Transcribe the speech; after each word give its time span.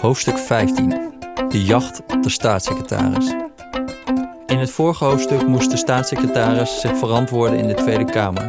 Hoofdstuk 0.00 0.38
15. 0.38 0.88
De 1.48 1.64
jacht 1.64 2.02
op 2.08 2.22
de 2.22 2.28
staatssecretaris. 2.28 3.34
In 4.46 4.58
het 4.58 4.70
vorige 4.70 5.04
hoofdstuk 5.04 5.46
moest 5.46 5.70
de 5.70 5.76
staatssecretaris 5.76 6.80
zich 6.80 6.96
verantwoorden 6.96 7.58
in 7.58 7.66
de 7.66 7.74
Tweede 7.74 8.04
Kamer. 8.04 8.48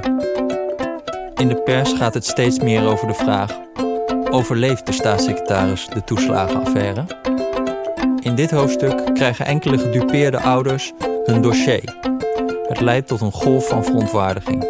In 1.36 1.48
de 1.48 1.62
pers 1.64 1.94
gaat 1.94 2.14
het 2.14 2.26
steeds 2.26 2.60
meer 2.60 2.88
over 2.88 3.08
de 3.08 3.14
vraag: 3.14 3.60
overleeft 4.30 4.86
de 4.86 4.92
staatssecretaris 4.92 5.88
de 5.88 6.04
toeslagenaffaire? 6.04 7.06
In 8.20 8.36
dit 8.36 8.52
hoofdstuk 8.52 9.14
krijgen 9.14 9.46
enkele 9.46 9.78
gedupeerde 9.78 10.40
ouders 10.40 10.94
hun 11.24 11.42
dossier. 11.42 12.07
Leidt 12.80 13.08
tot 13.08 13.22
een 13.22 13.32
golf 13.32 13.68
van 13.68 13.84
verontwaardiging. 13.84 14.66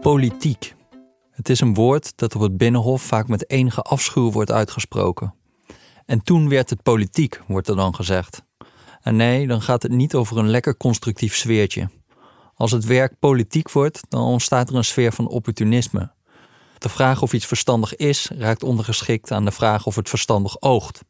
Politiek. 0.00 0.74
Het 1.30 1.48
is 1.48 1.60
een 1.60 1.74
woord 1.74 2.12
dat 2.16 2.34
op 2.34 2.40
het 2.40 2.56
Binnenhof 2.56 3.02
vaak 3.02 3.28
met 3.28 3.50
enige 3.50 3.82
afschuw 3.82 4.30
wordt 4.30 4.50
uitgesproken. 4.50 5.34
En 6.06 6.22
toen 6.22 6.48
werd 6.48 6.70
het 6.70 6.82
politiek, 6.82 7.40
wordt 7.46 7.68
er 7.68 7.76
dan 7.76 7.94
gezegd. 7.94 8.42
En 9.00 9.16
nee, 9.16 9.46
dan 9.46 9.62
gaat 9.62 9.82
het 9.82 9.92
niet 9.92 10.14
over 10.14 10.38
een 10.38 10.50
lekker 10.50 10.76
constructief 10.76 11.34
sfeertje. 11.34 11.90
Als 12.54 12.70
het 12.70 12.84
werk 12.84 13.18
politiek 13.18 13.70
wordt, 13.70 14.00
dan 14.08 14.22
ontstaat 14.22 14.68
er 14.68 14.76
een 14.76 14.84
sfeer 14.84 15.12
van 15.12 15.28
opportunisme. 15.28 16.12
De 16.78 16.88
vraag 16.88 17.22
of 17.22 17.32
iets 17.32 17.46
verstandig 17.46 17.96
is, 17.96 18.30
raakt 18.38 18.62
ondergeschikt 18.62 19.30
aan 19.30 19.44
de 19.44 19.52
vraag 19.52 19.86
of 19.86 19.94
het 19.96 20.08
verstandig 20.08 20.60
oogt. 20.60 21.04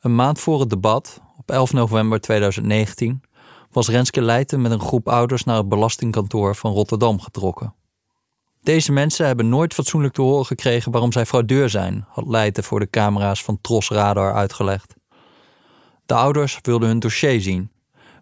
Een 0.00 0.14
maand 0.14 0.38
voor 0.40 0.60
het 0.60 0.70
debat, 0.70 1.20
op 1.48 1.54
11 1.54 1.72
november 1.72 2.20
2019, 2.20 3.22
was 3.70 3.88
Renske 3.88 4.22
Leijten 4.22 4.60
met 4.62 4.72
een 4.72 4.80
groep 4.80 5.08
ouders 5.08 5.44
naar 5.44 5.56
het 5.56 5.68
belastingkantoor 5.68 6.54
van 6.54 6.72
Rotterdam 6.72 7.20
getrokken. 7.20 7.74
Deze 8.62 8.92
mensen 8.92 9.26
hebben 9.26 9.48
nooit 9.48 9.74
fatsoenlijk 9.74 10.14
te 10.14 10.22
horen 10.22 10.46
gekregen 10.46 10.92
waarom 10.92 11.12
zij 11.12 11.26
fraudeur 11.26 11.68
zijn, 11.68 12.04
had 12.08 12.26
Leijten 12.26 12.64
voor 12.64 12.80
de 12.80 12.90
camera's 12.90 13.42
van 13.42 13.60
Tros 13.60 13.88
Radar 13.88 14.34
uitgelegd. 14.34 14.94
De 16.06 16.14
ouders 16.14 16.58
wilden 16.62 16.88
hun 16.88 16.98
dossier 16.98 17.40
zien. 17.40 17.70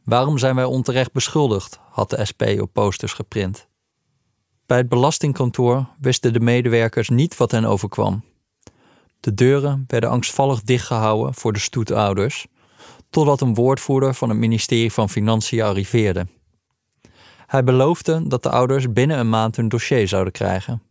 Waarom 0.05 0.39
zijn 0.39 0.55
wij 0.55 0.65
onterecht 0.65 1.13
beschuldigd? 1.13 1.81
had 1.91 2.11
de 2.11 2.25
SP 2.31 2.43
op 2.61 2.73
posters 2.73 3.13
geprint. 3.13 3.69
Bij 4.67 4.79
het 4.79 4.89
belastingkantoor 4.89 5.87
wisten 6.01 6.33
de 6.33 6.41
medewerkers 6.41 7.09
niet 7.09 7.37
wat 7.37 7.51
hen 7.51 7.65
overkwam. 7.65 8.25
De 9.21 9.35
deuren 9.35 9.85
werden 9.87 10.11
angstvallig 10.11 10.63
dichtgehouden 10.63 11.35
voor 11.35 11.53
de 11.53 11.59
stoetouders, 11.59 12.47
totdat 13.17 13.41
een 13.41 13.55
woordvoerder 13.55 14.15
van 14.15 14.29
het 14.29 14.39
ministerie 14.39 14.93
van 14.93 15.09
Financiën 15.09 15.63
arriveerde. 15.63 16.27
Hij 17.47 17.65
beloofde 17.65 18.29
dat 18.29 18.43
de 18.43 18.51
ouders 18.51 18.93
binnen 18.93 19.19
een 19.19 19.29
maand 19.29 19.57
hun 19.57 19.69
dossier 19.69 20.09
zouden 20.09 20.33
krijgen. 20.33 20.83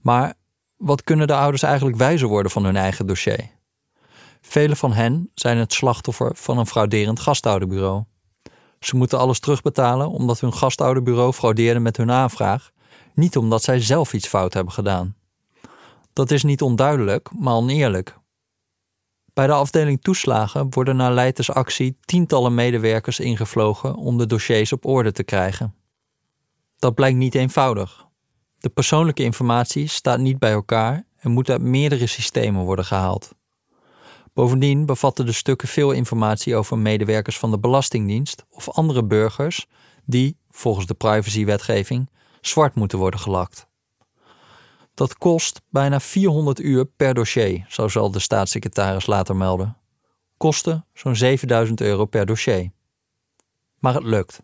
Maar 0.00 0.34
wat 0.76 1.04
kunnen 1.04 1.26
de 1.26 1.34
ouders 1.34 1.62
eigenlijk 1.62 1.96
wijzer 1.96 2.28
worden 2.28 2.52
van 2.52 2.64
hun 2.64 2.76
eigen 2.76 3.06
dossier? 3.06 3.50
Velen 4.40 4.76
van 4.76 4.92
hen 4.92 5.30
zijn 5.34 5.58
het 5.58 5.72
slachtoffer 5.72 6.32
van 6.34 6.58
een 6.58 6.66
frauderend 6.66 7.20
gastouderbureau. 7.20 8.04
Ze 8.78 8.96
moeten 8.96 9.18
alles 9.18 9.40
terugbetalen 9.40 10.10
omdat 10.10 10.40
hun 10.40 10.54
gastouderbureau 10.54 11.32
fraudeerde 11.32 11.80
met 11.80 11.96
hun 11.96 12.10
aanvraag, 12.10 12.70
niet 13.14 13.36
omdat 13.36 13.62
zij 13.62 13.80
zelf 13.80 14.12
iets 14.12 14.28
fout 14.28 14.54
hebben 14.54 14.72
gedaan. 14.72 15.16
Dat 16.12 16.30
is 16.30 16.42
niet 16.42 16.62
onduidelijk, 16.62 17.30
maar 17.38 17.54
oneerlijk. 17.54 18.19
Bij 19.40 19.48
de 19.48 19.54
afdeling 19.54 20.02
toeslagen 20.02 20.66
worden 20.70 20.96
na 20.96 21.10
Leiters 21.10 21.50
actie 21.50 21.96
tientallen 22.00 22.54
medewerkers 22.54 23.20
ingevlogen 23.20 23.94
om 23.94 24.18
de 24.18 24.26
dossiers 24.26 24.72
op 24.72 24.84
orde 24.84 25.12
te 25.12 25.22
krijgen. 25.22 25.74
Dat 26.78 26.94
blijkt 26.94 27.16
niet 27.16 27.34
eenvoudig. 27.34 28.06
De 28.58 28.68
persoonlijke 28.68 29.22
informatie 29.22 29.88
staat 29.88 30.18
niet 30.18 30.38
bij 30.38 30.52
elkaar 30.52 31.04
en 31.16 31.30
moet 31.30 31.50
uit 31.50 31.60
meerdere 31.60 32.06
systemen 32.06 32.64
worden 32.64 32.84
gehaald. 32.84 33.30
Bovendien 34.32 34.86
bevatten 34.86 35.26
de 35.26 35.32
stukken 35.32 35.68
veel 35.68 35.92
informatie 35.92 36.56
over 36.56 36.78
medewerkers 36.78 37.38
van 37.38 37.50
de 37.50 37.58
Belastingdienst 37.58 38.44
of 38.50 38.70
andere 38.70 39.04
burgers 39.04 39.66
die, 40.04 40.36
volgens 40.50 40.86
de 40.86 40.94
privacywetgeving, 40.94 42.10
zwart 42.40 42.74
moeten 42.74 42.98
worden 42.98 43.20
gelakt. 43.20 43.69
Dat 45.00 45.18
kost 45.18 45.60
bijna 45.68 46.00
400 46.00 46.60
uur 46.60 46.84
per 46.84 47.14
dossier, 47.14 47.64
zo 47.68 47.88
zal 47.88 48.10
de 48.10 48.18
staatssecretaris 48.18 49.06
later 49.06 49.36
melden. 49.36 49.76
Kosten 50.36 50.84
zo'n 50.94 51.16
7000 51.16 51.80
euro 51.80 52.04
per 52.04 52.26
dossier. 52.26 52.70
Maar 53.78 53.94
het 53.94 54.04
lukt. 54.04 54.42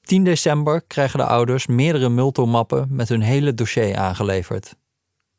10 0.00 0.24
december 0.24 0.82
krijgen 0.86 1.18
de 1.18 1.24
ouders 1.24 1.66
meerdere 1.66 2.08
multomappen 2.08 2.86
met 2.90 3.08
hun 3.08 3.20
hele 3.20 3.54
dossier 3.54 3.96
aangeleverd. 3.96 4.76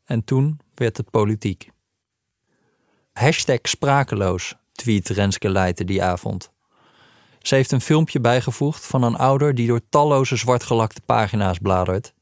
En 0.06 0.24
toen 0.24 0.60
werd 0.74 0.98
het 0.98 1.10
politiek. 1.10 1.70
Hashtag 3.14 3.60
sprakeloos, 3.62 4.56
tweet 4.72 5.10
Renske 5.10 5.50
Leijten 5.50 5.86
die 5.86 6.04
avond. 6.04 6.52
Ze 7.40 7.56
heeft 7.56 7.72
een 7.72 7.82
filmpje 7.82 8.20
bijgevoegd 8.20 8.86
van 8.86 9.04
een 9.04 9.16
ouder 9.16 9.56
die 9.56 9.68
door 9.68 9.82
talloze 9.90 10.36
zwartgelakte 10.36 11.02
pagina's 11.06 11.58
bladert. 11.58 12.14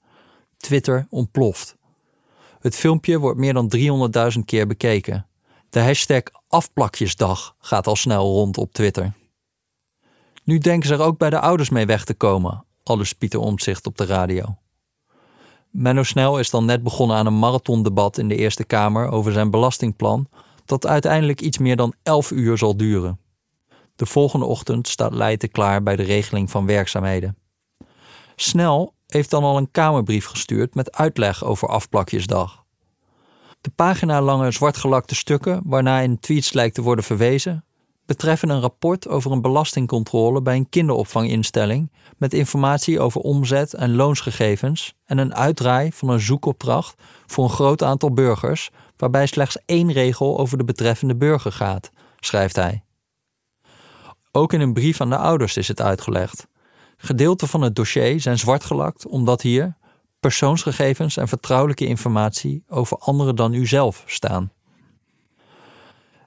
Twitter 0.57 1.07
ontploft. 1.09 1.79
Het 2.61 2.75
filmpje 2.75 3.19
wordt 3.19 3.39
meer 3.39 3.53
dan 3.53 3.71
300.000 4.35 4.39
keer 4.45 4.67
bekeken. 4.67 5.27
De 5.69 5.79
hashtag 5.79 6.23
afplakjesdag 6.47 7.55
gaat 7.59 7.87
al 7.87 7.95
snel 7.95 8.31
rond 8.31 8.57
op 8.57 8.73
Twitter. 8.73 9.13
Nu 10.43 10.57
denken 10.57 10.87
ze 10.87 10.93
er 10.93 11.01
ook 11.01 11.17
bij 11.17 11.29
de 11.29 11.39
ouders 11.39 11.69
mee 11.69 11.85
weg 11.85 12.03
te 12.03 12.13
komen, 12.13 12.65
aldus 12.83 13.13
Pieter 13.13 13.39
Omtzigt 13.39 13.87
op 13.87 13.97
de 13.97 14.05
radio. 14.05 14.57
Menno 15.69 16.03
Snel 16.03 16.39
is 16.39 16.49
dan 16.49 16.65
net 16.65 16.83
begonnen 16.83 17.17
aan 17.17 17.25
een 17.25 17.39
marathondebat 17.39 18.17
in 18.17 18.27
de 18.27 18.35
Eerste 18.35 18.63
Kamer 18.63 19.09
over 19.09 19.31
zijn 19.31 19.51
belastingplan, 19.51 20.27
dat 20.65 20.87
uiteindelijk 20.87 21.41
iets 21.41 21.57
meer 21.57 21.75
dan 21.75 21.93
11 22.03 22.31
uur 22.31 22.57
zal 22.57 22.77
duren. 22.77 23.19
De 23.95 24.05
volgende 24.05 24.45
ochtend 24.45 24.87
staat 24.87 25.13
Leijten 25.13 25.51
klaar 25.51 25.83
bij 25.83 25.95
de 25.95 26.03
regeling 26.03 26.51
van 26.51 26.65
werkzaamheden. 26.65 27.37
Snel 28.35 28.93
heeft 29.13 29.29
dan 29.29 29.43
al 29.43 29.57
een 29.57 29.71
Kamerbrief 29.71 30.25
gestuurd 30.25 30.75
met 30.75 30.91
uitleg 30.91 31.43
over 31.43 31.67
afplakjesdag. 31.67 32.63
De 33.61 33.69
pagina-lange 33.69 34.51
zwartgelakte 34.51 35.15
stukken, 35.15 35.61
waarna 35.65 35.99
in 35.99 36.19
tweets 36.19 36.53
lijkt 36.53 36.75
te 36.75 36.81
worden 36.81 37.03
verwezen, 37.03 37.65
betreffen 38.05 38.49
een 38.49 38.61
rapport 38.61 39.07
over 39.07 39.31
een 39.31 39.41
belastingcontrole 39.41 40.41
bij 40.41 40.55
een 40.55 40.69
kinderopvanginstelling 40.69 41.91
met 42.17 42.33
informatie 42.33 42.99
over 42.99 43.21
omzet 43.21 43.73
en 43.73 43.95
loonsgegevens 43.95 44.93
en 45.05 45.17
een 45.17 45.35
uitdraai 45.35 45.91
van 45.91 46.09
een 46.09 46.19
zoekopdracht 46.19 47.01
voor 47.25 47.43
een 47.43 47.49
groot 47.49 47.83
aantal 47.83 48.13
burgers, 48.13 48.69
waarbij 48.97 49.25
slechts 49.25 49.57
één 49.65 49.91
regel 49.91 50.39
over 50.39 50.57
de 50.57 50.63
betreffende 50.63 51.15
burger 51.15 51.51
gaat, 51.51 51.89
schrijft 52.19 52.55
hij. 52.55 52.83
Ook 54.31 54.53
in 54.53 54.61
een 54.61 54.73
brief 54.73 55.01
aan 55.01 55.09
de 55.09 55.17
ouders 55.17 55.57
is 55.57 55.67
het 55.67 55.81
uitgelegd. 55.81 56.47
Gedeelten 57.03 57.47
van 57.47 57.61
het 57.61 57.75
dossier 57.75 58.21
zijn 58.21 58.39
zwartgelakt 58.39 59.07
omdat 59.07 59.41
hier 59.41 59.77
persoonsgegevens 60.19 61.17
en 61.17 61.27
vertrouwelijke 61.27 61.85
informatie 61.85 62.63
over 62.67 62.97
anderen 62.97 63.35
dan 63.35 63.53
u 63.53 63.67
zelf 63.67 64.03
staan. 64.05 64.51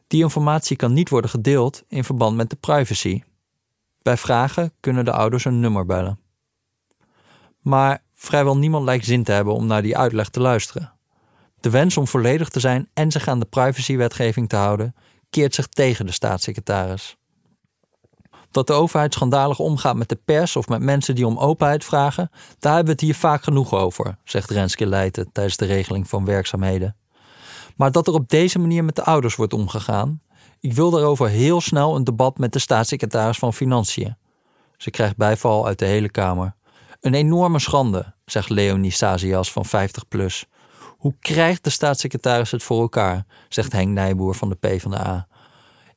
Die 0.07 0.23
informatie 0.23 0.77
kan 0.77 0.93
niet 0.93 1.09
worden 1.09 1.31
gedeeld 1.31 1.85
in 1.89 2.05
verband 2.05 2.37
met 2.37 2.51
de 2.51 2.57
privacy. 2.57 3.23
Bij 4.03 4.17
vragen 4.17 4.73
kunnen 4.81 5.05
de 5.05 5.13
ouders 5.13 5.45
een 5.45 5.61
nummer 5.61 5.87
bellen. 5.87 6.19
Maar 7.61 8.03
vrijwel 8.13 8.57
niemand 8.57 8.85
lijkt 8.85 9.05
zin 9.05 9.25
te 9.25 9.33
hebben 9.33 9.55
om 9.55 9.67
naar 9.67 9.83
die 9.83 9.97
uitleg 9.97 10.29
te 10.29 10.41
luisteren. 10.41 10.93
De 11.61 11.71
wens 11.71 11.97
om 11.97 12.07
volledig 12.07 12.49
te 12.49 12.61
zijn 12.61 12.89
en 12.95 13.11
zich 13.11 13.29
aan 13.29 13.41
de 13.41 13.47
privacywetgeving 13.47 14.49
te 14.49 14.57
houden, 14.57 14.95
keert 15.31 15.55
zich 15.55 15.67
tegen 15.67 16.07
de 16.07 16.13
staatssecretaris. 16.13 17.17
Dat 18.55 18.67
de 18.67 18.73
overheid 18.73 19.15
schandalig 19.15 19.59
omgaat 19.59 19.97
met 19.97 20.09
de 20.09 20.19
pers 20.25 20.57
of 20.57 20.69
met 20.69 20.83
mensen 20.83 21.15
die 21.15 21.27
om 21.27 21.39
openheid 21.39 21.85
vragen, 21.85 22.31
daar 22.59 22.75
hebben 22.75 22.95
we 22.95 23.01
het 23.01 23.11
hier 23.11 23.15
vaak 23.15 23.43
genoeg 23.43 23.75
over, 23.75 24.19
zegt 24.25 24.51
Renske 24.51 24.87
Leijten 24.87 25.33
tijdens 25.33 25.57
de 25.57 25.65
regeling 25.65 26.09
van 26.09 26.25
werkzaamheden. 26.25 26.97
Maar 27.77 27.93
dat 27.93 28.07
er 28.07 28.15
op 28.15 28.29
deze 28.29 28.59
manier 28.59 28.85
met 28.85 28.97
de 28.97 29.05
ouders 29.05 29.37
wordt 29.37 29.53
omgegaan, 29.53 30.21
ik 30.61 30.73
wil 30.73 30.91
daarover 30.91 31.29
heel 31.29 31.61
snel 31.61 31.97
een 31.97 32.05
debat 32.05 32.39
met 32.39 32.53
de 32.53 32.59
staatssecretaris 32.59 33.39
van 33.39 33.55
Financiën. 33.55 34.17
Ze 34.77 34.91
krijgt 34.91 35.17
bijval 35.17 35.67
uit 35.67 35.79
de 35.79 35.87
hele 35.87 36.09
Kamer. 36.09 36.55
Een 37.01 37.15
enorme 37.15 37.59
schande, 37.59 38.15
zegt 38.25 38.49
Leonie 38.49 38.91
Sazias 38.91 39.53
van 39.53 39.65
50PLUS. 39.67 40.49
Hoe 40.99 41.15
krijgt 41.21 41.65
de 41.65 41.71
staatssecretaris 41.71 42.51
het 42.51 42.63
voor 42.63 42.81
elkaar, 42.81 43.25
zegt 43.49 43.73
Henk 43.73 43.89
Nijboer 43.89 44.35
van 44.35 44.49
de 44.49 44.55
PvdA. 44.55 45.27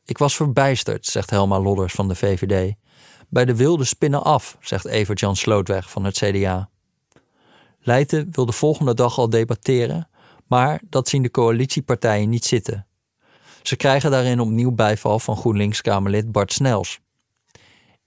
Ik 0.08 0.18
was 0.18 0.36
verbijsterd, 0.36 1.06
zegt 1.06 1.30
Helma 1.30 1.60
Lodders 1.60 1.94
van 1.94 2.08
de 2.08 2.16
VVD. 2.16 2.74
Bij 3.30 3.46
de 3.46 3.56
wilde 3.56 3.84
spinnen 3.84 4.24
af, 4.24 4.58
zegt 4.62 4.86
Evert-Jan 4.86 5.36
Slootweg 5.36 5.90
van 5.90 6.04
het 6.04 6.18
CDA. 6.18 6.70
Leijten 7.80 8.28
wil 8.32 8.46
de 8.46 8.52
volgende 8.52 8.94
dag 8.94 9.18
al 9.18 9.30
debatteren, 9.30 10.10
maar 10.46 10.82
dat 10.90 11.08
zien 11.08 11.22
de 11.22 11.32
coalitiepartijen 11.32 12.30
niet 12.30 12.46
zitten. 12.46 12.86
Ze 13.62 13.76
krijgen 13.76 14.12
daarin 14.12 14.40
opnieuw 14.40 14.72
bijval 14.72 15.20
van 15.20 15.38
GroenLinks-Kamerlid 15.38 16.32
Bart 16.32 16.54
Snels. 16.54 17.00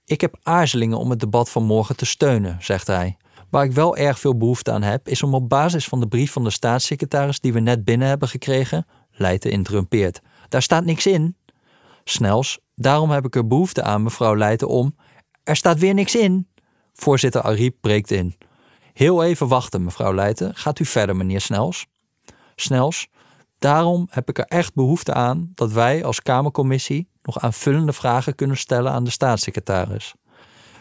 Ik 0.05 0.21
heb 0.21 0.39
aarzelingen 0.43 0.97
om 0.97 1.09
het 1.09 1.19
debat 1.19 1.49
van 1.49 1.63
morgen 1.63 1.95
te 1.95 2.05
steunen, 2.05 2.57
zegt 2.59 2.87
hij. 2.87 3.17
Waar 3.49 3.65
ik 3.65 3.71
wel 3.71 3.97
erg 3.97 4.19
veel 4.19 4.37
behoefte 4.37 4.71
aan 4.71 4.83
heb, 4.83 5.07
is 5.07 5.23
om 5.23 5.33
op 5.33 5.49
basis 5.49 5.87
van 5.87 5.99
de 5.99 6.07
brief 6.07 6.31
van 6.31 6.43
de 6.43 6.49
staatssecretaris 6.49 7.39
die 7.39 7.53
we 7.53 7.59
net 7.59 7.83
binnen 7.83 8.07
hebben 8.07 8.27
gekregen, 8.27 8.85
Leijten 9.11 9.51
interrumpeert. 9.51 10.21
Daar 10.49 10.61
staat 10.61 10.85
niks 10.85 11.05
in. 11.05 11.35
Snels, 12.03 12.59
daarom 12.75 13.09
heb 13.09 13.25
ik 13.25 13.35
er 13.35 13.47
behoefte 13.47 13.83
aan, 13.83 14.03
mevrouw 14.03 14.35
Leijten, 14.35 14.67
om. 14.67 14.95
Er 15.43 15.55
staat 15.55 15.79
weer 15.79 15.93
niks 15.93 16.15
in. 16.15 16.47
Voorzitter 16.93 17.41
Ariep 17.41 17.75
breekt 17.81 18.11
in. 18.11 18.35
Heel 18.93 19.23
even 19.23 19.47
wachten, 19.47 19.83
mevrouw 19.83 20.13
Leijten. 20.13 20.55
Gaat 20.55 20.79
u 20.79 20.85
verder, 20.85 21.15
meneer 21.15 21.41
Snels? 21.41 21.85
Snels, 22.55 23.07
daarom 23.59 24.07
heb 24.09 24.29
ik 24.29 24.37
er 24.37 24.45
echt 24.45 24.73
behoefte 24.73 25.13
aan 25.13 25.51
dat 25.55 25.71
wij 25.71 26.03
als 26.03 26.21
Kamercommissie 26.21 27.09
nog 27.21 27.39
aanvullende 27.39 27.93
vragen 27.93 28.35
kunnen 28.35 28.57
stellen 28.57 28.91
aan 28.91 29.03
de 29.03 29.09
staatssecretaris. 29.09 30.13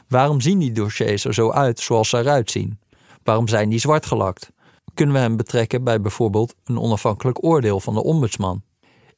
Waarom 0.08 0.40
zien 0.40 0.58
die 0.58 0.73
dossiers 0.73 1.25
er 1.25 1.34
zo 1.34 1.50
uit 1.50 1.81
zoals 1.81 2.08
ze 2.08 2.19
eruit 2.19 2.50
zien? 2.50 2.81
Waarom 3.23 3.49
zijn 3.49 3.69
die 3.69 3.78
zwart 3.78 4.06
gelakt? 4.06 4.50
Kunnen 4.94 5.14
we 5.14 5.20
hem 5.20 5.37
betrekken 5.37 5.84
bij 5.84 6.00
bijvoorbeeld 6.00 6.55
een 6.64 6.78
onafhankelijk 6.78 7.44
oordeel 7.44 7.81
van 7.81 7.94
de 7.94 8.02
ombudsman? 8.02 8.62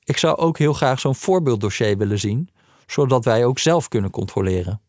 Ik 0.04 0.16
zou 0.16 0.36
ook 0.36 0.58
heel 0.58 0.72
graag 0.72 1.00
zo'n 1.00 1.14
voorbeelddossier 1.14 1.96
willen 1.96 2.18
zien, 2.18 2.50
zodat 2.86 3.24
wij 3.24 3.44
ook 3.44 3.58
zelf 3.58 3.88
kunnen 3.88 4.10
controleren. 4.10 4.80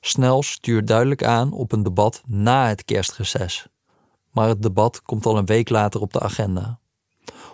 Snel 0.00 0.42
stuurt 0.42 0.86
duidelijk 0.86 1.24
aan 1.24 1.52
op 1.52 1.72
een 1.72 1.82
debat 1.82 2.22
na 2.26 2.68
het 2.68 2.84
kerstreces. 2.84 3.66
Maar 4.30 4.48
het 4.48 4.62
debat 4.62 5.02
komt 5.02 5.26
al 5.26 5.38
een 5.38 5.46
week 5.46 5.68
later 5.68 6.00
op 6.00 6.12
de 6.12 6.20
agenda. 6.20 6.78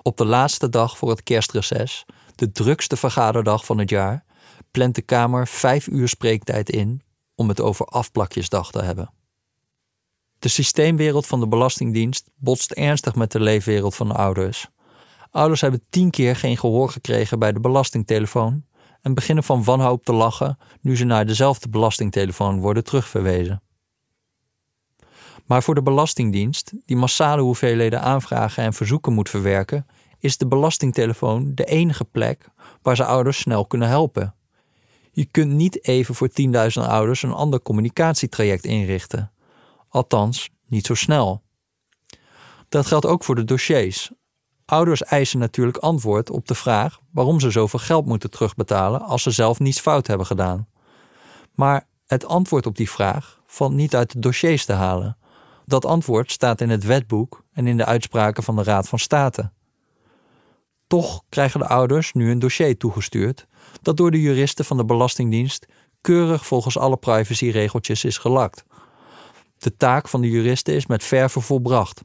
Op 0.03 0.17
de 0.17 0.25
laatste 0.25 0.69
dag 0.69 0.99
voor 0.99 1.11
het 1.11 1.23
kerstreces, 1.23 2.05
de 2.35 2.53
drukste 2.53 2.97
vergaderdag 2.97 3.65
van 3.65 3.79
het 3.79 3.91
jaar, 3.91 4.25
plant 4.71 4.95
de 4.95 5.03
Kamer 5.03 5.49
vijf 5.49 5.87
uur 5.87 6.09
spreektijd 6.09 6.71
in 6.71 7.03
om 7.35 7.49
het 7.49 7.61
over 7.61 7.87
afplakjesdag 7.87 8.71
te 8.71 8.83
hebben. 8.83 9.13
De 10.39 10.49
systeemwereld 10.49 11.27
van 11.27 11.41
de 11.41 11.49
Belastingdienst 11.49 12.31
botst 12.35 12.71
ernstig 12.71 13.15
met 13.15 13.33
de 13.33 13.41
leefwereld 13.41 13.95
van 13.95 14.09
de 14.09 14.15
ouders. 14.15 14.69
Ouders 15.33 15.61
hebben 15.61 15.85
tien 15.91 16.11
keer 16.11 16.37
geen 16.37 16.57
gehoor 16.57 16.91
gekregen 16.91 17.39
bij 17.39 17.53
de 17.53 17.61
belastingtelefoon 17.61 18.65
en 19.01 19.15
beginnen 19.15 19.45
van 19.45 19.65
wanhoop 19.65 20.05
te 20.05 20.13
lachen 20.13 20.59
nu 20.81 20.97
ze 20.97 21.05
naar 21.05 21.27
dezelfde 21.27 21.69
belastingtelefoon 21.69 22.61
worden 22.61 22.85
terugverwezen. 22.85 23.63
Maar 25.47 25.63
voor 25.63 25.75
de 25.75 25.83
Belastingdienst, 25.83 26.73
die 26.87 26.97
massale 26.97 27.43
hoeveelheden 27.43 28.03
aanvragen 28.03 28.65
en 28.65 28.73
verzoeken 28.73 29.13
moet 29.13 29.29
verwerken, 29.29 29.87
is 30.19 30.37
de 30.37 30.47
belastingtelefoon 30.47 31.55
de 31.55 31.65
enige 31.65 32.05
plek 32.05 32.49
waar 32.83 32.97
ze 32.97 33.05
ouders 33.05 33.39
snel 33.39 33.67
kunnen 33.67 33.89
helpen. 33.89 34.35
Je 35.13 35.25
kunt 35.25 35.53
niet 35.53 35.85
even 35.85 36.15
voor 36.15 36.29
10.000 36.29 36.51
ouders 36.75 37.23
een 37.23 37.33
ander 37.33 37.63
communicatietraject 37.63 38.65
inrichten. 38.65 39.33
Althans, 39.89 40.51
niet 40.67 40.87
zo 40.87 40.95
snel. 40.95 41.43
Dat 42.69 42.87
geldt 42.87 43.07
ook 43.07 43.25
voor 43.25 43.35
de 43.35 43.45
dossiers. 43.45 44.13
Ouders 44.73 45.03
eisen 45.03 45.39
natuurlijk 45.39 45.77
antwoord 45.77 46.31
op 46.31 46.47
de 46.47 46.55
vraag 46.55 47.01
waarom 47.11 47.41
ze 47.41 47.51
zoveel 47.51 47.79
geld 47.79 48.07
moeten 48.07 48.31
terugbetalen 48.31 49.01
als 49.01 49.23
ze 49.23 49.31
zelf 49.31 49.59
niets 49.59 49.81
fout 49.81 50.07
hebben 50.07 50.27
gedaan. 50.27 50.69
Maar 51.55 51.87
het 52.07 52.25
antwoord 52.25 52.67
op 52.67 52.77
die 52.77 52.91
vraag 52.91 53.41
valt 53.47 53.73
niet 53.73 53.95
uit 53.95 54.13
de 54.13 54.19
dossiers 54.19 54.65
te 54.65 54.73
halen. 54.73 55.17
Dat 55.65 55.85
antwoord 55.85 56.31
staat 56.31 56.61
in 56.61 56.71
het 56.71 56.85
wetboek 56.85 57.45
en 57.53 57.67
in 57.67 57.77
de 57.77 57.85
uitspraken 57.85 58.43
van 58.43 58.57
de 58.57 58.63
Raad 58.63 58.89
van 58.89 58.99
State. 58.99 59.51
Toch 60.87 61.23
krijgen 61.29 61.61
de 61.61 61.69
ouders 61.69 62.13
nu 62.13 62.31
een 62.31 62.39
dossier 62.39 62.77
toegestuurd 62.77 63.47
dat 63.83 63.97
door 63.97 64.11
de 64.11 64.21
juristen 64.21 64.65
van 64.65 64.77
de 64.77 64.85
Belastingdienst 64.85 65.67
keurig 66.01 66.47
volgens 66.47 66.79
alle 66.79 66.97
privacyregeltjes 66.97 68.05
is 68.05 68.19
gelakt. 68.19 68.65
De 69.59 69.77
taak 69.77 70.09
van 70.09 70.21
de 70.21 70.31
juristen 70.31 70.75
is 70.75 70.87
met 70.87 71.05
verve 71.05 71.41
volbracht. 71.41 72.03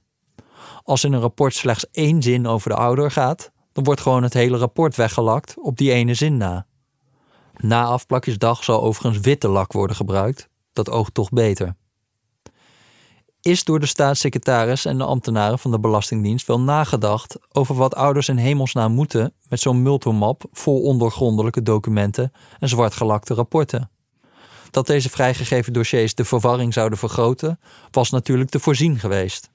Als 0.83 1.03
in 1.03 1.13
een 1.13 1.19
rapport 1.19 1.53
slechts 1.53 1.89
één 1.91 2.21
zin 2.21 2.47
over 2.47 2.69
de 2.69 2.75
ouder 2.75 3.11
gaat, 3.11 3.51
dan 3.73 3.83
wordt 3.83 4.01
gewoon 4.01 4.23
het 4.23 4.33
hele 4.33 4.57
rapport 4.57 4.95
weggelakt 4.95 5.55
op 5.61 5.77
die 5.77 5.91
ene 5.91 6.13
zin 6.13 6.37
na. 6.37 6.65
Na 7.57 7.83
afplakjesdag 7.83 8.63
zal 8.63 8.81
overigens 8.81 9.23
witte 9.23 9.47
lak 9.47 9.71
worden 9.71 9.95
gebruikt, 9.95 10.49
dat 10.73 10.89
oogt 10.89 11.13
toch 11.13 11.29
beter 11.29 11.75
is 13.47 13.63
door 13.63 13.79
de 13.79 13.85
staatssecretaris 13.85 14.85
en 14.85 14.97
de 14.97 15.03
ambtenaren 15.03 15.59
van 15.59 15.71
de 15.71 15.79
Belastingdienst 15.79 16.47
wel 16.47 16.59
nagedacht 16.59 17.37
over 17.51 17.75
wat 17.75 17.95
ouders 17.95 18.29
in 18.29 18.37
hemelsnaam 18.37 18.91
moeten 18.91 19.33
met 19.49 19.59
zo'n 19.59 19.81
multomap 19.81 20.43
vol 20.51 20.81
ondergrondelijke 20.81 21.61
documenten 21.61 22.31
en 22.59 22.69
zwartgelakte 22.69 23.33
rapporten. 23.33 23.89
Dat 24.71 24.87
deze 24.87 25.09
vrijgegeven 25.09 25.73
dossiers 25.73 26.15
de 26.15 26.25
verwarring 26.25 26.73
zouden 26.73 26.97
vergroten, 26.97 27.59
was 27.91 28.09
natuurlijk 28.09 28.49
te 28.49 28.59
voorzien 28.59 28.99
geweest. 28.99 29.49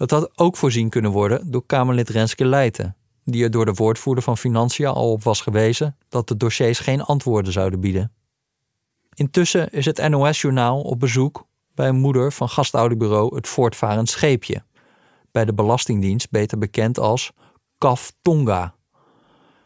Het 0.00 0.10
had 0.10 0.38
ook 0.38 0.56
voorzien 0.56 0.88
kunnen 0.88 1.10
worden 1.10 1.50
door 1.50 1.66
Kamerlid 1.66 2.08
Renske 2.08 2.44
Leijten, 2.44 2.96
die 3.24 3.44
er 3.44 3.50
door 3.50 3.64
de 3.64 3.74
woordvoerder 3.74 4.24
van 4.24 4.38
Financiën 4.38 4.86
al 4.86 5.12
op 5.12 5.22
was 5.22 5.40
gewezen 5.40 5.96
dat 6.08 6.28
de 6.28 6.36
dossiers 6.36 6.78
geen 6.78 7.02
antwoorden 7.02 7.52
zouden 7.52 7.80
bieden. 7.80 8.12
Intussen 9.14 9.72
is 9.72 9.84
het 9.84 10.08
NOS-journaal 10.08 10.80
op 10.80 11.00
bezoek 11.00 11.46
bij 11.74 11.88
een 11.88 11.98
moeder 11.98 12.32
van 12.32 12.48
gastouderbureau 12.48 13.34
Het 13.34 13.48
Voortvarend 13.48 14.08
Scheepje, 14.08 14.62
bij 15.30 15.44
de 15.44 15.54
Belastingdienst 15.54 16.30
beter 16.30 16.58
bekend 16.58 16.98
als 16.98 17.32
CAF 17.78 18.12
Tonga. 18.22 18.74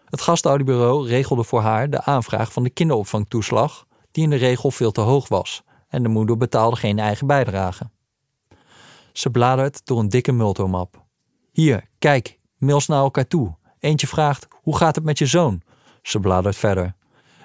Het 0.04 0.20
gastouderbureau 0.20 1.08
regelde 1.08 1.44
voor 1.44 1.60
haar 1.60 1.90
de 1.90 2.02
aanvraag 2.02 2.52
van 2.52 2.62
de 2.62 2.70
kinderopvangtoeslag, 2.70 3.86
die 4.10 4.24
in 4.24 4.30
de 4.30 4.36
regel 4.36 4.70
veel 4.70 4.92
te 4.92 5.00
hoog 5.00 5.28
was, 5.28 5.62
en 5.88 6.02
de 6.02 6.08
moeder 6.08 6.36
betaalde 6.36 6.76
geen 6.76 6.98
eigen 6.98 7.26
bijdrage. 7.26 7.92
Ze 9.14 9.30
bladert 9.30 9.86
door 9.86 9.98
een 9.98 10.08
dikke 10.08 10.32
multomap. 10.32 11.04
Hier, 11.50 11.88
kijk, 11.98 12.38
mails 12.56 12.86
naar 12.86 12.98
elkaar 12.98 13.26
toe. 13.26 13.56
Eentje 13.78 14.06
vraagt: 14.06 14.46
Hoe 14.62 14.76
gaat 14.76 14.94
het 14.94 15.04
met 15.04 15.18
je 15.18 15.26
zoon? 15.26 15.62
Ze 16.02 16.20
bladert 16.20 16.56
verder. 16.56 16.96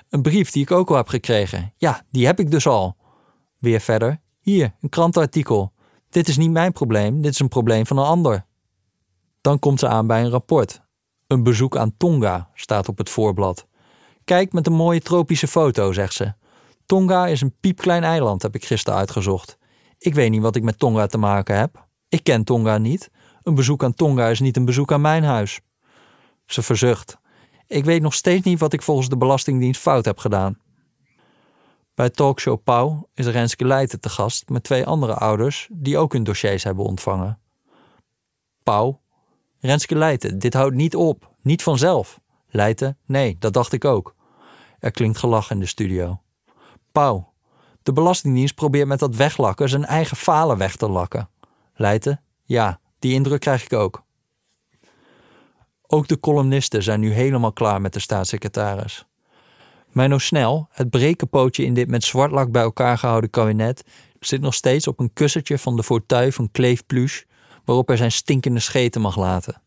Een 0.10 0.22
brief 0.22 0.52
die 0.52 0.62
ik 0.62 0.72
ook 0.72 0.90
al 0.90 0.96
heb 0.96 1.08
gekregen. 1.08 1.74
Ja, 1.78 2.04
die 2.12 2.26
heb 2.26 2.40
ik 2.40 2.52
dus 2.52 2.68
al. 2.68 2.96
Weer 3.58 3.80
verder. 3.80 4.22
Hier, 4.40 4.76
een 4.82 4.90
krantenartikel. 4.90 5.74
Dit 6.10 6.28
is 6.28 6.38
niet 6.38 6.52
mijn 6.52 6.72
probleem, 6.72 7.22
dit 7.22 7.32
is 7.32 7.40
een 7.40 7.48
probleem 7.48 7.86
van 7.86 7.98
een 7.98 8.06
ander. 8.06 8.46
Dan 9.42 9.60
komt 9.60 9.80
ze 9.80 9.88
aan 9.88 10.08
bij 10.08 10.24
een 10.24 10.30
rapport. 10.30 10.82
Een 11.28 11.44
bezoek 11.44 11.78
aan 11.78 11.98
Tonga 11.98 12.50
staat 12.54 12.88
op 12.88 12.98
het 12.98 13.10
voorblad. 13.10 13.68
Kijk 14.24 14.54
met 14.54 14.68
een 14.68 14.74
mooie 14.74 15.02
tropische 15.02 15.48
foto, 15.48 15.94
zegt 15.94 16.14
ze. 16.14 16.34
Tonga 16.86 17.28
is 17.28 17.42
een 17.42 17.56
piepklein 17.60 18.04
eiland, 18.04 18.42
heb 18.42 18.56
ik 18.56 18.66
gisteren 18.66 19.00
uitgezocht. 19.00 19.59
Ik 20.00 20.14
weet 20.14 20.30
niet 20.30 20.42
wat 20.42 20.56
ik 20.56 20.64
met 20.64 20.80
Tonga 20.80 21.06
te 21.06 21.18
maken 21.18 21.58
heb. 21.58 21.88
Ik 22.10 22.24
ken 22.24 22.44
Tonga 22.44 22.78
niet. 22.78 23.10
Een 23.44 23.56
bezoek 23.56 23.84
aan 23.84 23.94
Tonga 23.94 24.28
is 24.28 24.40
niet 24.40 24.58
een 24.58 24.66
bezoek 24.66 24.92
aan 24.92 25.02
mijn 25.02 25.24
huis. 25.24 25.62
Ze 26.46 26.62
verzucht. 26.62 27.18
Ik 27.68 27.86
weet 27.86 28.02
nog 28.02 28.14
steeds 28.14 28.46
niet 28.46 28.60
wat 28.60 28.74
ik 28.74 28.82
volgens 28.82 29.10
de 29.10 29.18
Belastingdienst 29.18 29.82
fout 29.82 30.06
heb 30.06 30.18
gedaan. 30.18 30.58
Bij 31.94 32.10
talkshow 32.10 32.64
Pauw 32.64 33.10
is 33.14 33.28
Renske 33.28 33.66
Leijten 33.66 34.00
te 34.00 34.10
gast 34.10 34.50
met 34.50 34.64
twee 34.64 34.86
andere 34.86 35.14
ouders 35.14 35.70
die 35.72 35.98
ook 35.98 36.14
hun 36.14 36.24
dossiers 36.24 36.64
hebben 36.64 36.86
ontvangen. 36.86 37.40
Pauw, 38.64 39.02
Renske 39.60 39.96
Leijten, 39.96 40.40
dit 40.40 40.54
houdt 40.54 40.76
niet 40.76 40.96
op, 40.96 41.36
niet 41.42 41.64
vanzelf. 41.64 42.20
Leijten, 42.48 42.98
nee, 43.06 43.36
dat 43.40 43.54
dacht 43.54 43.74
ik 43.74 43.86
ook. 43.86 44.16
Er 44.80 44.92
klinkt 44.92 45.18
gelach 45.18 45.52
in 45.52 45.60
de 45.60 45.66
studio. 45.66 46.22
Pauw, 46.92 47.29
de 47.84 47.94
Belastingdienst 47.94 48.56
probeert 48.56 48.88
met 48.88 49.00
dat 49.00 49.16
weglakken 49.16 49.70
zijn 49.70 49.86
eigen 49.86 50.18
falen 50.18 50.58
weg 50.58 50.76
te 50.76 50.90
lakken. 50.90 51.30
Leijten, 51.74 52.22
ja, 52.44 52.80
die 53.00 53.14
indruk 53.14 53.40
krijg 53.40 53.64
ik 53.64 53.74
ook. 53.74 54.04
Ook 55.88 56.08
de 56.08 56.20
columnisten 56.20 56.84
zijn 56.84 57.00
nu 57.00 57.12
helemaal 57.12 57.54
klaar 57.54 57.82
met 57.82 57.94
de 57.94 58.00
staatssecretaris. 58.00 59.06
Menno 59.92 60.18
Snel, 60.18 60.68
het 60.72 60.90
brekenpootje 60.90 61.66
in 61.66 61.74
dit 61.74 61.88
met 61.88 62.04
zwartlak 62.04 62.52
bij 62.52 62.62
elkaar 62.62 62.98
gehouden 62.98 63.30
kabinet, 63.30 63.84
zit 64.20 64.42
nog 64.42 64.54
steeds 64.54 64.88
op 64.88 65.00
een 65.00 65.14
kussentje 65.14 65.58
van 65.58 65.76
de 65.76 65.84
fauteuil 65.84 66.32
van 66.32 66.52
Kleef 66.52 66.86
Pluche, 66.86 67.26
waarop 67.66 67.88
hij 67.88 67.98
zijn 67.98 68.12
stinkende 68.12 68.60
scheten 68.60 69.02
mag 69.02 69.18
laten, 69.18 69.62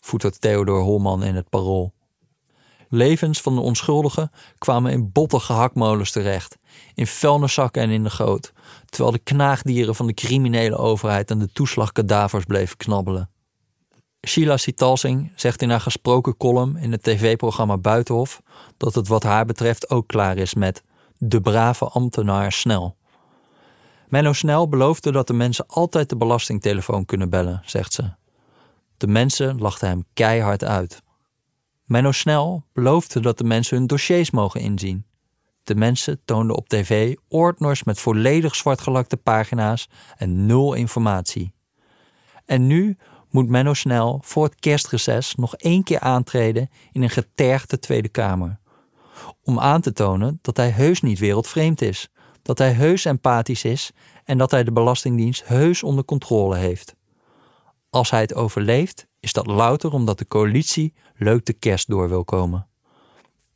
voetert 0.00 0.40
Theodor 0.40 0.80
Holman 0.80 1.22
in 1.22 1.34
het 1.34 1.48
parool. 1.48 1.92
Levens 2.88 3.40
van 3.40 3.54
de 3.54 3.60
onschuldigen 3.60 4.30
kwamen 4.58 4.92
in 4.92 5.12
botte 5.12 5.40
gehaktmolens 5.40 6.10
terecht, 6.10 6.56
in 6.94 7.06
vuilniszakken 7.06 7.82
en 7.82 7.90
in 7.90 8.02
de 8.02 8.10
goot, 8.10 8.52
terwijl 8.84 9.12
de 9.12 9.18
knaagdieren 9.18 9.94
van 9.94 10.06
de 10.06 10.14
criminele 10.14 10.76
overheid 10.76 11.30
aan 11.30 11.38
de 11.38 11.52
toeslagkadavers 11.52 12.44
bleven 12.44 12.76
knabbelen. 12.76 13.30
Sheila 14.26 14.56
Sitalsing 14.56 15.32
zegt 15.36 15.62
in 15.62 15.70
haar 15.70 15.80
gesproken 15.80 16.36
column 16.36 16.76
in 16.76 16.92
het 16.92 17.02
tv-programma 17.02 17.78
Buitenhof 17.78 18.42
dat 18.76 18.94
het 18.94 19.08
wat 19.08 19.22
haar 19.22 19.44
betreft 19.44 19.90
ook 19.90 20.06
klaar 20.06 20.36
is 20.36 20.54
met 20.54 20.82
de 21.18 21.40
brave 21.40 21.84
ambtenaar 21.84 22.52
Snel. 22.52 22.96
Menno 24.08 24.32
Snel 24.32 24.68
beloofde 24.68 25.12
dat 25.12 25.26
de 25.26 25.32
mensen 25.32 25.66
altijd 25.66 26.08
de 26.08 26.16
belastingtelefoon 26.16 27.04
kunnen 27.04 27.30
bellen, 27.30 27.62
zegt 27.64 27.92
ze. 27.92 28.10
De 28.96 29.06
mensen 29.06 29.58
lachten 29.58 29.88
hem 29.88 30.04
keihard 30.14 30.64
uit. 30.64 31.02
Menno 31.88 32.12
Snel 32.12 32.64
beloofde 32.72 33.20
dat 33.20 33.38
de 33.38 33.44
mensen 33.44 33.76
hun 33.76 33.86
dossiers 33.86 34.30
mogen 34.30 34.60
inzien. 34.60 35.06
De 35.64 35.74
mensen 35.74 36.20
toonden 36.24 36.56
op 36.56 36.68
tv 36.68 37.16
ordners 37.28 37.84
met 37.84 38.00
volledig 38.00 38.54
zwartgelakte 38.54 39.16
pagina's 39.16 39.88
en 40.16 40.46
nul 40.46 40.74
informatie. 40.74 41.52
En 42.44 42.66
nu 42.66 42.96
moet 43.30 43.48
Menno 43.48 43.74
Snel 43.74 44.20
voor 44.24 44.44
het 44.44 44.54
kerstreces 44.54 45.34
nog 45.34 45.56
één 45.56 45.82
keer 45.82 46.00
aantreden 46.00 46.68
in 46.92 47.02
een 47.02 47.10
getergde 47.10 47.78
Tweede 47.78 48.08
Kamer. 48.08 48.58
Om 49.42 49.60
aan 49.60 49.80
te 49.80 49.92
tonen 49.92 50.38
dat 50.42 50.56
hij 50.56 50.70
heus 50.70 51.00
niet 51.00 51.18
wereldvreemd 51.18 51.82
is, 51.82 52.08
dat 52.42 52.58
hij 52.58 52.72
heus 52.72 53.04
empathisch 53.04 53.64
is 53.64 53.92
en 54.24 54.38
dat 54.38 54.50
hij 54.50 54.64
de 54.64 54.72
Belastingdienst 54.72 55.46
heus 55.46 55.82
onder 55.82 56.04
controle 56.04 56.56
heeft. 56.56 56.96
Als 57.90 58.10
hij 58.10 58.20
het 58.20 58.34
overleeft, 58.34 59.07
is 59.20 59.32
dat 59.32 59.46
louter 59.46 59.92
omdat 59.92 60.18
de 60.18 60.26
coalitie 60.26 60.94
leuk 61.16 61.46
de 61.46 61.52
kerst 61.52 61.88
door 61.88 62.08
wil 62.08 62.24
komen. 62.24 62.68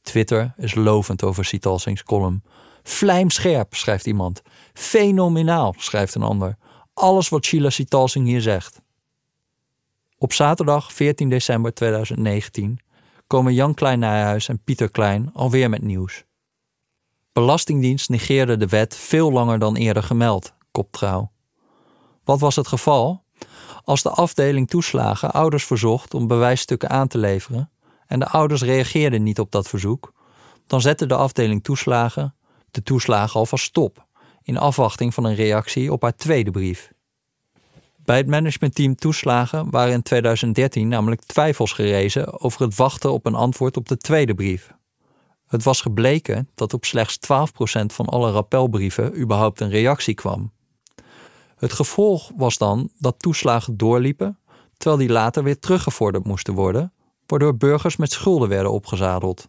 Twitter 0.02 0.54
is 0.56 0.74
lovend 0.74 1.22
over 1.22 1.44
Sitalsings 1.44 2.02
column. 2.02 2.42
Vlijmscherp, 2.82 3.74
schrijft 3.74 4.06
iemand. 4.06 4.42
Fenomenaal, 4.72 5.74
schrijft 5.78 6.14
een 6.14 6.22
ander. 6.22 6.56
Alles 6.94 7.28
wat 7.28 7.44
Sheila 7.44 7.70
Sitalsing 7.70 8.26
hier 8.26 8.40
zegt. 8.40 8.80
Op 10.18 10.32
zaterdag 10.32 10.92
14 10.92 11.28
december 11.28 11.74
2019 11.74 12.80
komen 13.26 13.54
Jan 13.54 13.74
Klein 13.74 13.98
Nijhuis 13.98 14.48
en 14.48 14.62
Pieter 14.62 14.90
Klein 14.90 15.30
alweer 15.32 15.70
met 15.70 15.82
nieuws. 15.82 16.24
Belastingdienst 17.32 18.08
negeerde 18.08 18.56
de 18.56 18.66
wet 18.66 18.96
veel 18.96 19.32
langer 19.32 19.58
dan 19.58 19.76
eerder 19.76 20.02
gemeld, 20.02 20.54
koptrouw. 20.70 21.32
Wat 22.24 22.40
was 22.40 22.56
het 22.56 22.66
geval? 22.68 23.24
Als 23.84 24.02
de 24.02 24.10
afdeling 24.10 24.68
toeslagen 24.68 25.32
ouders 25.32 25.64
verzocht 25.64 26.14
om 26.14 26.26
bewijsstukken 26.26 26.90
aan 26.90 27.08
te 27.08 27.18
leveren 27.18 27.70
en 28.06 28.18
de 28.18 28.28
ouders 28.28 28.62
reageerden 28.62 29.22
niet 29.22 29.38
op 29.38 29.50
dat 29.50 29.68
verzoek, 29.68 30.12
dan 30.66 30.80
zette 30.80 31.06
de 31.06 31.14
afdeling 31.14 31.62
toeslagen 31.62 32.34
de 32.72 32.82
toeslagen 32.82 33.40
alvast 33.40 33.64
stop 33.64 34.06
in 34.42 34.58
afwachting 34.58 35.14
van 35.14 35.24
een 35.24 35.34
reactie 35.34 35.92
op 35.92 36.02
haar 36.02 36.16
tweede 36.16 36.50
brief. 36.50 36.92
Bij 37.96 38.16
het 38.16 38.26
managementteam 38.26 38.94
toeslagen 38.94 39.70
waren 39.70 39.92
in 39.92 40.02
2013 40.02 40.88
namelijk 40.88 41.22
twijfels 41.22 41.72
gerezen 41.72 42.40
over 42.40 42.62
het 42.62 42.76
wachten 42.76 43.12
op 43.12 43.26
een 43.26 43.34
antwoord 43.34 43.76
op 43.76 43.88
de 43.88 43.96
tweede 43.96 44.34
brief. 44.34 44.72
Het 45.46 45.62
was 45.62 45.80
gebleken 45.80 46.48
dat 46.54 46.74
op 46.74 46.84
slechts 46.84 47.18
12% 47.26 47.86
van 47.86 48.06
alle 48.06 48.30
rappelbrieven 48.30 49.20
überhaupt 49.20 49.60
een 49.60 49.70
reactie 49.70 50.14
kwam. 50.14 50.52
Het 51.62 51.72
gevolg 51.72 52.30
was 52.36 52.58
dan 52.58 52.90
dat 52.98 53.18
toeslagen 53.18 53.76
doorliepen, 53.76 54.38
terwijl 54.76 55.00
die 55.00 55.12
later 55.12 55.42
weer 55.42 55.58
teruggevorderd 55.58 56.24
moesten 56.24 56.54
worden, 56.54 56.92
waardoor 57.26 57.56
burgers 57.56 57.96
met 57.96 58.12
schulden 58.12 58.48
werden 58.48 58.72
opgezadeld. 58.72 59.48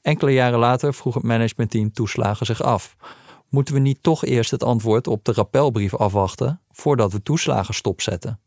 Enkele 0.00 0.32
jaren 0.32 0.58
later 0.58 0.94
vroeg 0.94 1.14
het 1.14 1.22
managementteam 1.22 1.92
toeslagen 1.92 2.46
zich 2.46 2.62
af 2.62 2.96
moeten 3.48 3.74
we 3.74 3.80
niet 3.80 4.02
toch 4.02 4.24
eerst 4.24 4.50
het 4.50 4.62
antwoord 4.62 5.06
op 5.06 5.24
de 5.24 5.32
rappelbrief 5.32 5.94
afwachten 5.94 6.60
voordat 6.70 7.12
we 7.12 7.22
toeslagen 7.22 7.74
stopzetten? 7.74 8.40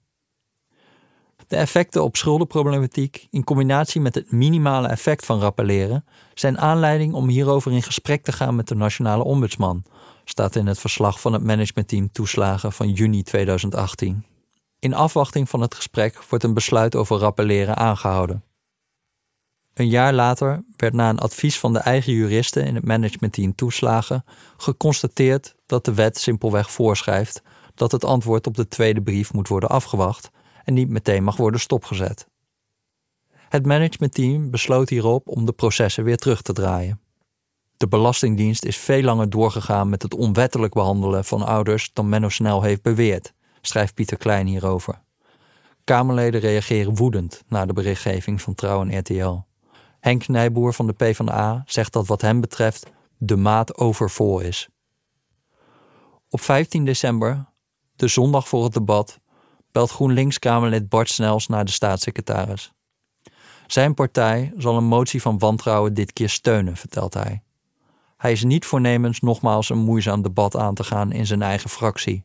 De 1.47 1.55
effecten 1.55 2.03
op 2.03 2.15
schuldenproblematiek 2.15 3.27
in 3.29 3.43
combinatie 3.43 4.01
met 4.01 4.15
het 4.15 4.31
minimale 4.31 4.87
effect 4.87 5.25
van 5.25 5.39
rappelleren 5.39 6.05
zijn 6.33 6.57
aanleiding 6.57 7.13
om 7.13 7.27
hierover 7.27 7.71
in 7.71 7.83
gesprek 7.83 8.23
te 8.23 8.31
gaan 8.31 8.55
met 8.55 8.67
de 8.67 8.75
nationale 8.75 9.23
ombudsman, 9.23 9.83
staat 10.29 10.55
in 10.55 10.67
het 10.67 10.79
verslag 10.79 11.21
van 11.21 11.33
het 11.33 11.43
managementteam 11.43 12.11
toeslagen 12.11 12.73
van 12.73 12.91
juni 12.91 13.23
2018. 13.23 14.25
In 14.79 14.93
afwachting 14.93 15.49
van 15.49 15.61
het 15.61 15.75
gesprek 15.75 16.23
wordt 16.29 16.43
een 16.43 16.53
besluit 16.53 16.95
over 16.95 17.17
rappelleren 17.17 17.75
aangehouden. 17.75 18.43
Een 19.73 19.89
jaar 19.89 20.13
later 20.13 20.63
werd 20.75 20.93
na 20.93 21.09
een 21.09 21.19
advies 21.19 21.59
van 21.59 21.73
de 21.73 21.79
eigen 21.79 22.13
juristen 22.13 22.65
in 22.65 22.75
het 22.75 22.85
managementteam 22.85 23.55
toeslagen 23.55 24.25
geconstateerd 24.57 25.55
dat 25.65 25.85
de 25.85 25.93
wet 25.93 26.17
simpelweg 26.17 26.71
voorschrijft 26.71 27.41
dat 27.75 27.91
het 27.91 28.05
antwoord 28.05 28.47
op 28.47 28.55
de 28.55 28.67
tweede 28.67 29.01
brief 29.01 29.33
moet 29.33 29.47
worden 29.47 29.69
afgewacht 29.69 30.29
en 30.63 30.73
niet 30.73 30.89
meteen 30.89 31.23
mag 31.23 31.37
worden 31.37 31.59
stopgezet. 31.59 32.27
Het 33.49 33.65
managementteam 33.65 34.51
besloot 34.51 34.89
hierop 34.89 35.27
om 35.27 35.45
de 35.45 35.53
processen 35.53 36.03
weer 36.03 36.17
terug 36.17 36.41
te 36.41 36.53
draaien. 36.53 36.99
De 37.77 37.87
Belastingdienst 37.87 38.65
is 38.65 38.77
veel 38.77 39.01
langer 39.01 39.29
doorgegaan 39.29 39.89
met 39.89 40.01
het 40.01 40.13
onwettelijk 40.13 40.73
behandelen 40.73 41.25
van 41.25 41.45
ouders 41.45 41.89
dan 41.93 42.09
Menno 42.09 42.29
Snel 42.29 42.61
heeft 42.61 42.81
beweerd, 42.81 43.33
schrijft 43.61 43.93
Pieter 43.93 44.17
Klein 44.17 44.47
hierover. 44.47 45.01
Kamerleden 45.83 46.39
reageren 46.39 46.95
woedend 46.95 47.43
na 47.47 47.65
de 47.65 47.73
berichtgeving 47.73 48.41
van 48.41 48.55
Trouw 48.55 48.81
en 48.81 48.97
RTL. 48.97 49.35
Henk 49.99 50.27
Nijboer 50.27 50.73
van 50.73 50.87
de 50.87 50.93
PvdA 50.93 51.63
zegt 51.65 51.93
dat 51.93 52.07
wat 52.07 52.21
hem 52.21 52.41
betreft 52.41 52.85
de 53.17 53.35
maat 53.35 53.77
overvol 53.77 54.39
is. 54.39 54.69
Op 56.29 56.41
15 56.41 56.85
december, 56.85 57.45
de 57.95 58.07
zondag 58.07 58.47
voor 58.47 58.63
het 58.63 58.73
debat, 58.73 59.19
belt 59.71 59.91
GroenLinks-Kamerlid 59.91 60.89
Bart 60.89 61.09
Snels 61.09 61.47
naar 61.47 61.65
de 61.65 61.71
staatssecretaris. 61.71 62.71
Zijn 63.67 63.93
partij 63.93 64.53
zal 64.57 64.77
een 64.77 64.83
motie 64.83 65.21
van 65.21 65.37
wantrouwen 65.37 65.93
dit 65.93 66.13
keer 66.13 66.29
steunen, 66.29 66.77
vertelt 66.77 67.13
hij. 67.13 67.41
Hij 68.17 68.31
is 68.31 68.43
niet 68.43 68.65
voornemens 68.65 69.19
nogmaals 69.19 69.69
een 69.69 69.77
moeizaam 69.77 70.21
debat 70.21 70.55
aan 70.55 70.73
te 70.73 70.83
gaan 70.83 71.11
in 71.11 71.25
zijn 71.25 71.41
eigen 71.41 71.69
fractie. 71.69 72.23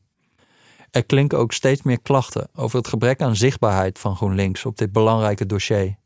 Er 0.90 1.04
klinken 1.04 1.38
ook 1.38 1.52
steeds 1.52 1.82
meer 1.82 2.00
klachten 2.00 2.48
over 2.54 2.78
het 2.78 2.88
gebrek 2.88 3.22
aan 3.22 3.36
zichtbaarheid 3.36 3.98
van 3.98 4.16
GroenLinks 4.16 4.64
op 4.64 4.78
dit 4.78 4.92
belangrijke 4.92 5.46
dossier. 5.46 5.96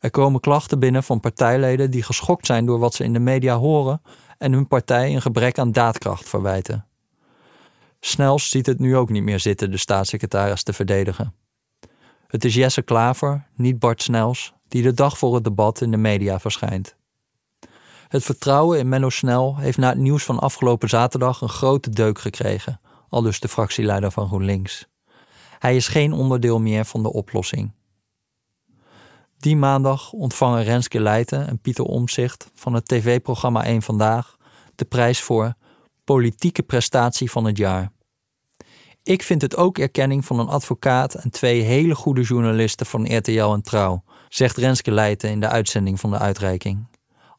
Er 0.00 0.10
komen 0.10 0.40
klachten 0.40 0.78
binnen 0.78 1.02
van 1.02 1.20
partijleden 1.20 1.90
die 1.90 2.02
geschokt 2.02 2.46
zijn 2.46 2.66
door 2.66 2.78
wat 2.78 2.94
ze 2.94 3.04
in 3.04 3.12
de 3.12 3.18
media 3.18 3.56
horen 3.56 4.02
en 4.38 4.52
hun 4.52 4.66
partij 4.66 5.14
een 5.14 5.22
gebrek 5.22 5.58
aan 5.58 5.72
daadkracht 5.72 6.28
verwijten. 6.28 6.86
Snels 8.00 8.50
ziet 8.50 8.66
het 8.66 8.78
nu 8.78 8.96
ook 8.96 9.10
niet 9.10 9.22
meer 9.22 9.40
zitten 9.40 9.70
de 9.70 9.76
staatssecretaris 9.76 10.62
te 10.62 10.72
verdedigen. 10.72 11.34
Het 12.26 12.44
is 12.44 12.54
Jesse 12.54 12.82
Klaver, 12.82 13.46
niet 13.54 13.78
Bart 13.78 14.02
Snels, 14.02 14.54
die 14.68 14.82
de 14.82 14.94
dag 14.94 15.18
voor 15.18 15.34
het 15.34 15.44
debat 15.44 15.80
in 15.80 15.90
de 15.90 15.96
media 15.96 16.40
verschijnt. 16.40 16.96
Het 18.08 18.24
vertrouwen 18.24 18.78
in 18.78 18.88
Menno 18.88 19.08
Snel 19.08 19.56
heeft 19.56 19.78
na 19.78 19.88
het 19.88 19.98
nieuws 19.98 20.24
van 20.24 20.38
afgelopen 20.38 20.88
zaterdag 20.88 21.40
een 21.40 21.48
grote 21.48 21.90
deuk 21.90 22.18
gekregen, 22.18 22.80
al 23.08 23.22
dus 23.22 23.40
de 23.40 23.48
fractieleider 23.48 24.10
van 24.10 24.26
GroenLinks. 24.26 24.86
Hij 25.58 25.76
is 25.76 25.88
geen 25.88 26.12
onderdeel 26.12 26.60
meer 26.60 26.84
van 26.84 27.02
de 27.02 27.12
oplossing. 27.12 27.72
Die 29.38 29.56
maandag 29.56 30.12
ontvangen 30.12 30.64
Renske 30.64 31.00
Leijten 31.00 31.46
en 31.46 31.60
Pieter 31.60 31.84
Omzicht 31.84 32.50
van 32.54 32.74
het 32.74 32.88
tv-programma 32.88 33.64
1 33.64 33.82
Vandaag 33.82 34.36
de 34.74 34.84
prijs 34.84 35.20
voor 35.20 35.54
politieke 36.04 36.62
prestatie 36.62 37.30
van 37.30 37.44
het 37.44 37.56
jaar. 37.56 37.92
Ik 39.02 39.22
vind 39.22 39.42
het 39.42 39.56
ook 39.56 39.78
erkenning 39.78 40.24
van 40.24 40.38
een 40.38 40.48
advocaat 40.48 41.14
en 41.14 41.30
twee 41.30 41.60
hele 41.60 41.94
goede 41.94 42.22
journalisten 42.22 42.86
van 42.86 43.16
RTL 43.16 43.52
en 43.52 43.62
Trouw, 43.62 44.02
zegt 44.28 44.56
Renske 44.56 44.90
Leijten 44.90 45.30
in 45.30 45.40
de 45.40 45.48
uitzending 45.48 46.00
van 46.00 46.10
de 46.10 46.18
uitreiking. 46.18 46.86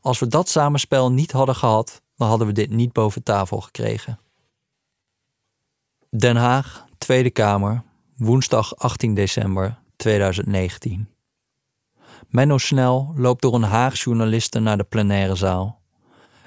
Als 0.02 0.20
we 0.20 0.28
dat 0.28 0.50
samenspel 0.50 1.12
niet 1.12 1.32
hadden 1.32 1.56
gehad, 1.56 2.02
dan 2.16 2.28
hadden 2.28 2.48
we 2.48 2.54
dit 2.54 2.70
niet 2.70 2.94
boven 2.94 3.24
tafel 3.24 3.62
gekregen. 3.62 4.20
Den 6.10 6.36
Haag, 6.36 6.86
Tweede 6.98 7.30
Kamer, 7.30 7.84
woensdag 8.18 8.76
18 8.76 9.14
december 9.14 9.80
2019. 9.96 11.10
Menno 12.28 12.58
Snel 12.58 13.14
loopt 13.16 13.42
door 13.42 13.54
een 13.54 13.64
Haag 13.64 14.00
journalisten 14.00 14.64
naar 14.64 14.78
de 14.78 14.84
plenaire 14.84 15.36
zaal. 15.36 15.82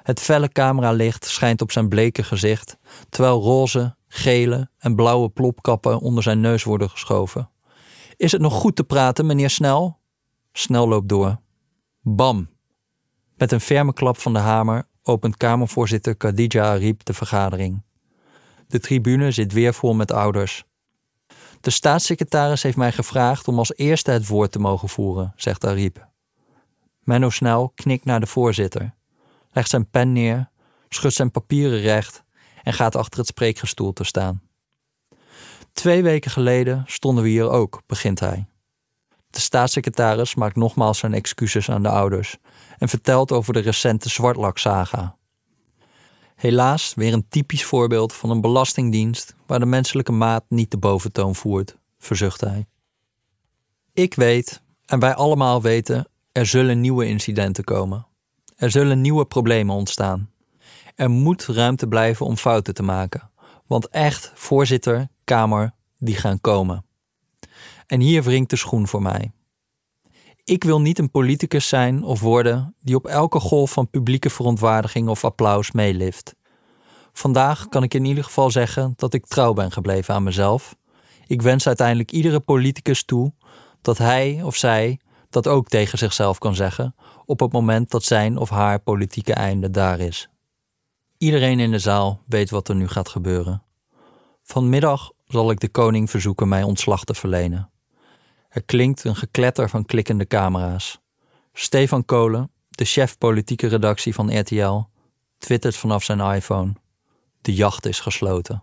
Het 0.03 0.21
felle 0.21 0.49
cameralicht 0.49 1.25
schijnt 1.25 1.61
op 1.61 1.73
zijn 1.73 1.89
bleke 1.89 2.23
gezicht, 2.23 2.77
terwijl 3.09 3.41
roze, 3.41 3.97
gele 4.09 4.71
en 4.79 4.95
blauwe 4.95 5.29
plopkappen 5.29 6.01
onder 6.01 6.23
zijn 6.23 6.41
neus 6.41 6.65
worden 6.65 6.91
geschoven. 6.91 7.51
Is 8.17 8.33
het 8.33 8.41
nog 8.41 8.55
goed 8.55 8.77
te 8.77 8.85
praten, 8.85 9.27
meneer 9.27 9.51
Snel? 9.51 9.99
Snel 10.53 10.89
loopt 10.89 11.09
door. 11.09 11.41
Bam! 12.01 12.52
Met 13.43 13.53
een 13.53 13.61
ferme 13.61 13.93
klap 13.93 14.19
van 14.19 14.33
de 14.33 14.39
hamer 14.39 14.87
opent 15.03 15.37
Kamervoorzitter 15.37 16.15
Khadija 16.15 16.65
Ariep 16.65 17.05
de 17.05 17.13
vergadering. 17.13 17.83
De 18.67 18.81
tribune 18.81 19.31
zit 19.31 19.53
weer 19.53 19.75
vol 19.75 19.95
met 19.95 20.13
ouders. 20.13 20.65
De 21.61 21.71
staatssecretaris 21.71 22.63
heeft 22.63 22.77
mij 22.77 22.93
gevraagd 22.93 23.49
om 23.49 23.59
als 23.59 23.77
eerste 23.77 24.11
het 24.11 24.27
woord 24.27 24.53
te 24.53 24.59
mogen 24.59 24.89
voeren, 24.89 25.33
zegt 25.37 25.65
Ariep. 25.65 26.09
Menno 27.01 27.31
Snel 27.31 27.73
knikt 27.75 28.05
naar 28.05 28.21
de 28.21 28.27
voorzitter, 28.27 28.95
legt 29.53 29.71
zijn 29.71 29.91
pen 29.91 30.13
neer, 30.13 30.51
schudt 30.89 31.15
zijn 31.15 31.31
papieren 31.31 31.81
recht 31.81 32.23
en 32.63 32.73
gaat 32.73 32.97
achter 32.97 33.19
het 33.19 33.29
spreekgestoelte 33.29 34.05
staan. 34.05 34.43
Twee 35.73 36.03
weken 36.03 36.31
geleden 36.31 36.83
stonden 36.87 37.25
we 37.25 37.31
hier 37.31 37.51
ook, 37.51 37.83
begint 37.87 38.21
hij. 38.21 38.47
De 39.31 39.41
staatssecretaris 39.41 40.35
maakt 40.35 40.57
nogmaals 40.57 40.99
zijn 40.99 41.15
excuses 41.15 41.71
aan 41.71 41.83
de 41.83 41.89
ouders 41.89 42.39
en 42.83 42.89
vertelt 42.89 43.33
over 43.33 43.53
de 43.53 43.61
recente 43.61 44.09
zwartlaksaga. 44.09 45.17
Helaas 46.35 46.95
weer 46.95 47.13
een 47.13 47.29
typisch 47.29 47.65
voorbeeld 47.65 48.13
van 48.13 48.31
een 48.31 48.41
belastingdienst 48.41 49.35
waar 49.47 49.59
de 49.59 49.67
menselijke 49.67 50.13
maat 50.13 50.45
niet 50.49 50.71
de 50.71 50.79
boventoon 50.79 51.35
voert, 51.35 51.77
verzucht 51.99 52.41
hij. 52.41 52.67
Ik 53.93 54.15
weet, 54.15 54.63
en 54.87 54.99
wij 54.99 55.15
allemaal 55.15 55.63
weten, 55.63 56.09
er 56.33 56.47
zullen 56.47 56.81
nieuwe 56.81 57.07
incidenten 57.07 57.65
komen. 57.65 58.07
Er 58.57 58.71
zullen 58.71 59.01
nieuwe 59.01 59.25
problemen 59.25 59.75
ontstaan. 59.75 60.31
Er 60.95 61.11
moet 61.11 61.47
ruimte 61.47 61.87
blijven 61.87 62.27
om 62.27 62.37
fouten 62.37 62.75
te 62.75 62.83
maken. 62.83 63.31
Want 63.67 63.89
echt, 63.89 64.33
voorzitter, 64.35 65.09
Kamer, 65.25 65.75
die 65.99 66.17
gaan 66.17 66.41
komen. 66.41 66.85
En 67.87 68.01
hier 68.01 68.23
wringt 68.23 68.51
de 68.51 68.57
schoen 68.57 68.89
voor 68.89 69.03
mij. 69.03 69.33
Ik 70.45 70.65
wil 70.65 70.81
niet 70.81 70.99
een 70.99 71.11
politicus 71.11 71.69
zijn 71.69 72.03
of 72.03 72.21
worden 72.21 72.75
die 72.81 72.97
op 72.97 73.07
elke 73.07 73.41
golf 73.41 73.73
van 73.73 73.91
publieke 73.91 74.31
verontwaardiging 74.31 75.09
of 75.09 75.25
applaus 75.25 75.71
meelift. 75.71 76.35
Vandaag 77.13 77.69
kan 77.69 77.83
ik 77.83 77.95
in 77.95 78.05
ieder 78.05 78.25
geval 78.25 78.51
zeggen 78.51 78.93
dat 78.97 79.15
ik 79.15 79.27
trouw 79.27 79.53
ben 79.53 79.73
gebleven 79.73 80.15
aan 80.15 80.23
mezelf. 80.23 80.77
Ik 81.27 81.43
wens 81.43 81.67
uiteindelijk 81.67 82.13
iedere 82.13 82.41
politicus 82.41 83.05
toe 83.05 83.33
dat 83.83 83.99
hij 83.99 84.41
of 84.43 84.57
zij 84.57 85.01
dat 85.31 85.49
ook 85.49 85.69
tegen 85.69 85.99
zichzelf 85.99 86.39
kan 86.39 86.55
zeggen 86.55 86.95
op 87.25 87.41
het 87.41 87.53
moment 87.53 87.91
dat 87.91 88.05
zijn 88.05 88.37
of 88.37 88.51
haar 88.51 88.79
politieke 88.79 89.35
einde 89.35 89.71
daar 89.71 90.01
is. 90.01 90.29
Iedereen 91.19 91.61
in 91.61 91.71
de 91.71 91.79
zaal 91.79 92.21
weet 92.27 92.51
wat 92.51 92.69
er 92.69 92.75
nu 92.75 92.89
gaat 92.89 93.09
gebeuren. 93.09 93.63
Vanmiddag 94.43 95.11
zal 95.27 95.51
ik 95.51 95.61
de 95.61 95.69
koning 95.69 96.11
verzoeken 96.11 96.49
mij 96.49 96.63
ontslag 96.63 97.05
te 97.05 97.15
verlenen. 97.15 97.72
Er 98.53 98.63
klinkt 98.63 99.05
een 99.05 99.17
gekletter 99.17 99.69
van 99.69 99.85
klikkende 99.85 100.27
camera's. 100.27 101.01
Stefan 101.53 102.05
Kolen, 102.05 102.51
de 102.69 102.85
chef 102.85 103.19
politieke 103.19 103.67
redactie 103.67 104.15
van 104.15 104.39
RTL, 104.39 104.81
twittert 105.39 105.77
vanaf 105.77 106.05
zijn 106.05 106.21
iPhone. 106.21 106.73
De 107.41 107.55
jacht 107.55 107.87
is 107.87 108.01
gesloten. 108.01 108.63